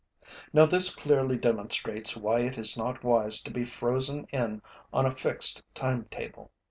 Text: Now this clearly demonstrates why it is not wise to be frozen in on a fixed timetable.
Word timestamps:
Now 0.51 0.65
this 0.65 0.95
clearly 0.95 1.37
demonstrates 1.37 2.17
why 2.17 2.39
it 2.39 2.57
is 2.57 2.75
not 2.75 3.03
wise 3.03 3.39
to 3.43 3.51
be 3.51 3.63
frozen 3.63 4.25
in 4.31 4.63
on 4.91 5.05
a 5.05 5.11
fixed 5.11 5.61
timetable. 5.75 6.49